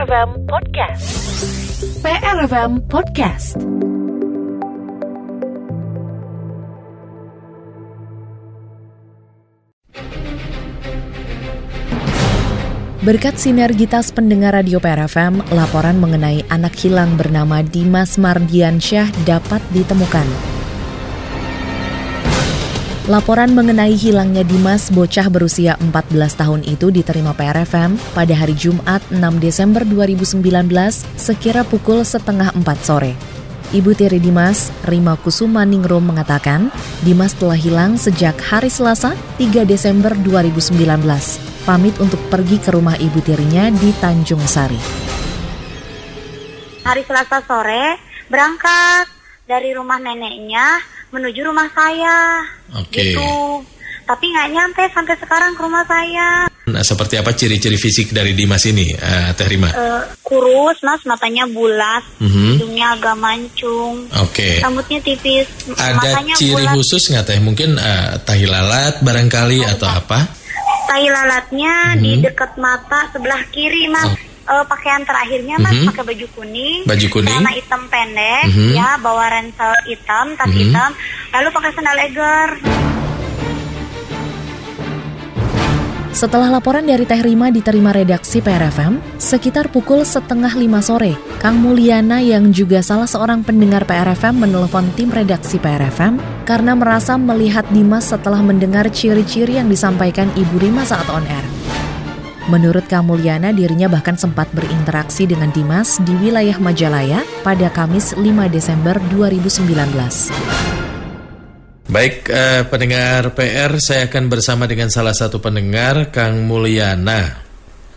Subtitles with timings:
[0.00, 1.04] PRFM Podcast.
[2.00, 3.60] PRFM Podcast.
[13.04, 20.59] Berkat sinergitas pendengar radio PRFM, laporan mengenai anak hilang bernama Dimas Mardiansyah dapat ditemukan.
[23.10, 29.18] Laporan mengenai hilangnya Dimas, bocah berusia 14 tahun itu diterima PRFM pada hari Jumat 6
[29.42, 30.38] Desember 2019
[31.18, 33.18] sekira pukul setengah 4 sore.
[33.74, 36.70] Ibu tiri Dimas, Rima Kusuma Ningrum mengatakan,
[37.02, 40.78] Dimas telah hilang sejak hari Selasa 3 Desember 2019
[41.66, 44.78] pamit untuk pergi ke rumah ibu tirinya di Tanjung Sari.
[46.86, 47.98] Hari Selasa sore
[48.30, 49.10] berangkat
[49.50, 52.42] dari rumah neneknya menuju rumah saya.
[52.78, 52.90] Oke.
[52.90, 53.12] Okay.
[53.14, 53.30] Gitu.
[54.06, 56.50] Tapi nggak nyampe sampai sekarang ke rumah saya.
[56.70, 59.70] Nah, seperti apa ciri-ciri fisik dari Dimas ini, uh, Teh Rima?
[59.74, 62.30] Uh, kurus, mas, matanya bulat, uh mhm.
[62.30, 62.50] -huh.
[62.54, 64.34] hidungnya agak mancung, Oke.
[64.38, 64.54] Okay.
[64.62, 66.74] rambutnya tipis, Ada ciri bulat.
[66.78, 67.38] khusus nggak Teh?
[67.42, 70.40] Mungkin uh, tahi lalat barangkali oh, atau apa?
[70.90, 72.02] tai lalatnya hmm.
[72.02, 74.10] di dekat mata sebelah kiri mas.
[74.10, 74.29] Oh.
[74.50, 75.88] Uh, pakaian terakhirnya mas mm -hmm.
[75.94, 78.72] pakai baju kuning, baju kuning, celana hitam pendek, mm -hmm.
[78.74, 80.62] ya bawa ransel hitam, tas mm -hmm.
[80.66, 80.90] hitam,
[81.30, 82.48] lalu pakai sandal eger.
[86.10, 92.18] Setelah laporan dari Teh Rima diterima redaksi PRFM, sekitar pukul setengah lima sore, Kang Mulyana
[92.18, 98.42] yang juga salah seorang pendengar PRFM menelpon tim redaksi PRFM karena merasa melihat Dimas setelah
[98.42, 101.59] mendengar ciri-ciri yang disampaikan Ibu Rima saat on air.
[102.48, 108.48] Menurut Kang Mulyana, dirinya bahkan sempat berinteraksi dengan Dimas di wilayah Majalaya pada Kamis 5
[108.48, 110.32] Desember 2019.
[111.90, 117.44] Baik, eh, pendengar PR, saya akan bersama dengan salah satu pendengar, Kang Mulyana.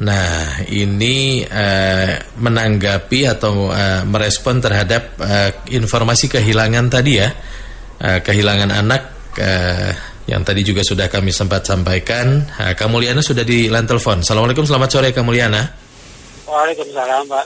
[0.03, 7.29] Nah, ini eh, menanggapi atau eh, merespon terhadap eh, informasi kehilangan tadi ya,
[8.01, 9.01] eh, kehilangan anak
[9.39, 12.47] eh, yang tadi juga sudah kami sempat sampaikan.
[12.63, 14.23] Eh, Kang Mulyana sudah di line telepon.
[14.23, 15.61] Assalamualaikum, selamat sore Kang Mulyana.
[16.47, 17.45] Waalaikumsalam, Pak.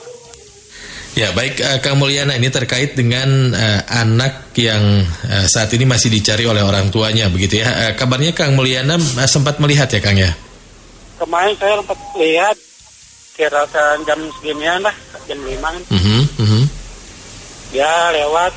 [1.17, 6.13] Ya baik uh, Kang Mulyana ini terkait dengan uh, anak yang uh, saat ini masih
[6.13, 7.73] dicari oleh orang tuanya begitu ya.
[7.73, 10.29] Uh, kabarnya Kang Mulyana uh, sempat melihat ya Kang ya?
[11.17, 12.55] Kemarin saya sempat lihat
[13.33, 13.65] kira
[14.05, 14.94] jam seginian lah
[15.25, 15.83] jam lima kan.
[15.89, 16.63] Uh -huh, uh -huh.
[17.73, 18.53] Dia lewat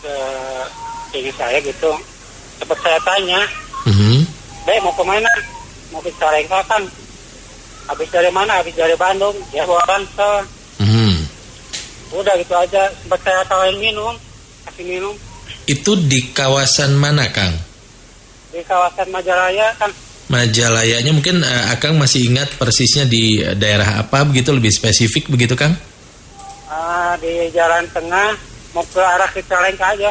[0.00, 0.16] ke
[1.12, 1.92] tinggi saya gitu.
[2.60, 3.40] Sempat saya tanya,
[3.88, 4.20] -huh.
[4.66, 5.30] Dek mau ke mana?
[5.94, 6.82] Mau ke Calengka kan?
[7.88, 8.60] Habis dari mana?
[8.60, 9.34] Habis dari Bandung.
[9.54, 10.44] Dia bawa ransel.
[10.80, 11.32] -huh
[12.12, 14.12] udah gitu aja sempat saya tawarin minum
[14.68, 15.14] kasih minum
[15.64, 17.56] itu di kawasan mana Kang
[18.52, 19.88] di kawasan Majalaya kan
[20.22, 25.76] Majalayanya mungkin uh, Akang masih ingat persisnya di daerah apa begitu lebih spesifik begitu Kang?
[26.72, 28.32] Uh, di jalan tengah
[28.72, 30.08] mau ke arah Cicalengka aja.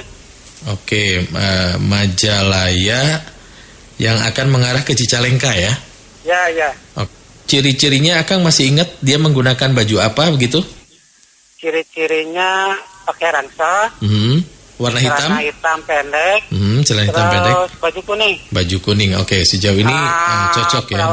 [0.69, 3.25] Oke, uh, Majalaya
[3.97, 5.73] yang akan mengarah ke Cicalengka ya?
[6.21, 6.69] Ya, ya.
[6.97, 7.09] Oh,
[7.49, 10.61] ciri-cirinya Akang masih ingat dia menggunakan baju apa begitu?
[11.61, 12.73] ciri-cirinya
[13.05, 13.77] pakai ransel.
[14.01, 14.41] Hmm.
[14.81, 15.29] Warna hitam?
[15.29, 16.39] Warna hitam pendek.
[16.49, 17.55] Hmm, celana hitam pendek.
[17.77, 18.35] baju kuning.
[18.49, 19.11] Baju kuning.
[19.21, 19.41] Oke, okay.
[19.45, 21.05] sejauh ini uh, cocok ya.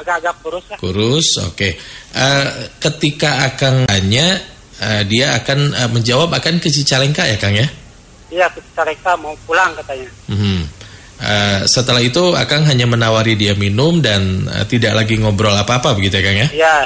[0.00, 0.64] agak-agak kurus.
[0.72, 0.76] Ya.
[0.80, 1.52] Kurus, oke.
[1.52, 1.72] Okay.
[2.16, 2.48] Uh, eh,
[2.80, 4.40] ketika akan tanya,
[4.80, 7.68] uh, dia akan uh, menjawab akan ke Cicalengka ya, Kang ya?
[8.32, 10.08] Iya, ke Cicalengka mau pulang katanya.
[10.32, 10.64] Hmm.
[11.22, 16.18] Uh, setelah itu Akang hanya menawari dia minum dan uh, tidak lagi ngobrol apa-apa begitu
[16.18, 16.48] ya Kang ya?
[16.50, 16.76] Iya,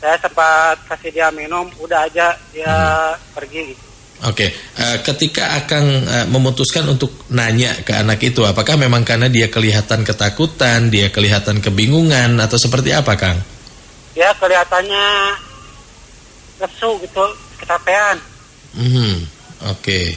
[0.00, 3.36] saya sempat kasih dia minum udah aja dia hmm.
[3.36, 3.76] pergi
[4.24, 4.50] Oke, okay.
[4.80, 9.52] uh, eh, ketika akan uh, memutuskan untuk nanya ke anak itu, apakah memang karena dia
[9.52, 13.36] kelihatan ketakutan, dia kelihatan kebingungan, atau seperti apa, Kang?
[14.16, 15.04] Ya kelihatannya
[16.56, 17.24] lesu gitu,
[17.60, 18.16] kecapean.
[18.72, 19.28] Hmm,
[19.68, 19.82] oke.
[19.82, 20.16] Okay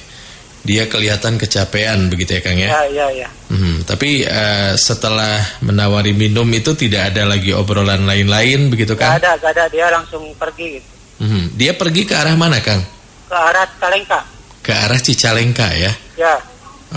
[0.68, 2.68] dia kelihatan kecapean begitu ya Kang ya?
[2.68, 3.30] Ya, ya, ya.
[3.48, 9.16] Hmm, tapi uh, setelah menawari minum itu tidak ada lagi obrolan lain-lain begitu Kang?
[9.16, 9.64] Gak ada, gak ada.
[9.72, 10.90] Dia langsung pergi gitu.
[11.24, 12.84] Hmm, dia pergi ke arah mana Kang?
[13.32, 14.20] Ke arah Cicalengka.
[14.60, 15.92] Ke arah Cicalengka ya?
[16.20, 16.36] Ya.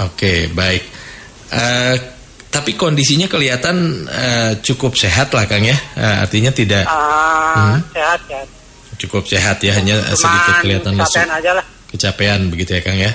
[0.02, 0.82] Oke, okay, baik.
[1.54, 1.94] Uh,
[2.50, 5.78] tapi kondisinya kelihatan uh, cukup sehat lah Kang ya?
[5.94, 6.82] Uh, artinya tidak...
[6.90, 7.78] Uh, hmm?
[7.94, 8.46] Sehat, sehat.
[9.00, 11.16] Cukup sehat ya, hanya Cuman sedikit kelihatan lesu.
[11.16, 11.64] Kecapean aja lah.
[11.88, 13.14] Kecapean begitu ya Kang ya?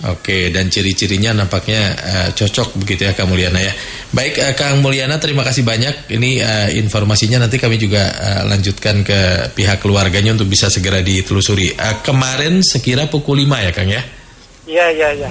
[0.00, 3.68] Oke, dan ciri-cirinya nampaknya uh, cocok begitu ya Kang Mulyana ya.
[4.16, 6.08] Baik uh, Kang Mulyana, terima kasih banyak.
[6.08, 11.76] Ini uh, informasinya nanti kami juga uh, lanjutkan ke pihak keluarganya untuk bisa segera ditelusuri.
[11.76, 14.00] Uh, kemarin sekira pukul 5 ya Kang ya?
[14.64, 15.30] Iya, iya, iya.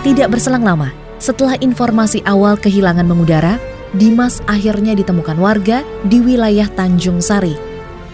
[0.00, 3.60] Tidak berselang lama, Setelah informasi awal kehilangan mengudara,
[3.90, 7.58] Dimas akhirnya ditemukan warga di wilayah Tanjung Sari.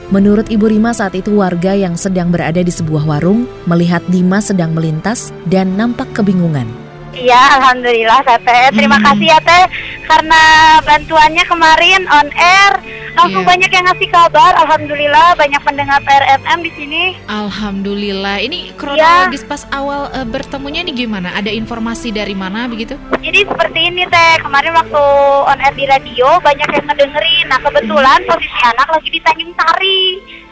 [0.09, 4.71] Menurut Ibu Rima saat itu warga yang sedang berada di sebuah warung melihat Dimas sedang
[4.73, 6.86] melintas dan nampak kebingungan.
[7.17, 8.69] Iya, alhamdulillah Teh.
[8.71, 9.07] Terima Hmm.
[9.09, 9.65] kasih ya Teh
[10.05, 10.43] karena
[10.81, 12.73] bantuannya kemarin on air
[13.17, 13.49] langsung Iya.
[13.49, 14.53] banyak yang ngasih kabar.
[14.61, 17.03] Alhamdulillah banyak pendengar PRFM di sini.
[17.27, 18.37] Alhamdulillah.
[18.39, 21.33] Ini kronologis pas awal eh, bertemunya nih gimana?
[21.33, 23.01] Ada informasi dari mana begitu?
[23.17, 25.05] Jadi seperti ini Teh, kemarin waktu
[25.43, 27.45] on air di radio banyak yang ngedengerin.
[27.49, 30.03] Nah, kebetulan posisi anak lagi di Tanjung Sari.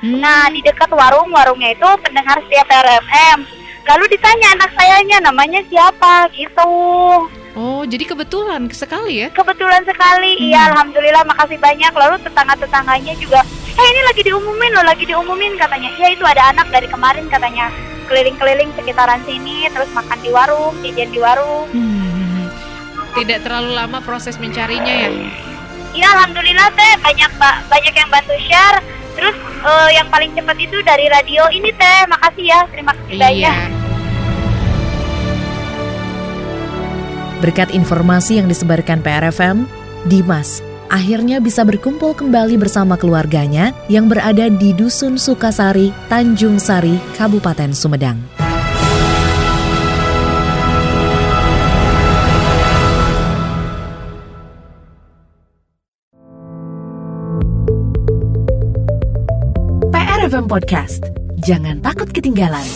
[0.01, 0.19] Hmm.
[0.19, 3.64] Nah, di dekat warung, warungnya itu pendengar setia PRFM.
[3.85, 6.69] Lalu ditanya anak sayanya namanya siapa gitu.
[7.55, 9.29] Oh, jadi kebetulan sekali ya?
[9.31, 10.45] Kebetulan sekali, Hmm.
[10.45, 11.93] iya alhamdulillah makasih banyak.
[11.93, 15.87] Lalu tetangga-tetangganya juga, eh ini lagi diumumin loh, lagi diumumin katanya.
[15.95, 17.71] Ya itu ada anak dari kemarin katanya
[18.05, 21.69] keliling-keliling sekitaran sini, terus makan di warung, jajan di warung.
[21.71, 22.51] Hmm.
[23.15, 25.11] Tidak terlalu lama proses mencarinya ya?
[25.95, 28.83] Iya alhamdulillah teh banyak ba- banyak yang bantu share.
[29.15, 33.39] Terus eh, yang paling cepat itu dari radio ini teh, makasih ya, terima kasih banyak.
[33.41, 33.55] Iya.
[37.43, 39.69] Berkat informasi yang disebarkan PRFM,
[40.09, 40.65] Dimas
[40.95, 48.44] akhirnya bisa berkumpul kembali bersama keluarganya yang berada di Dusun Sukasari, Tanjung Sari, Kabupaten Sumedang.
[60.35, 61.15] PRFM Podcast.
[61.47, 62.67] Jangan takut ketinggalan.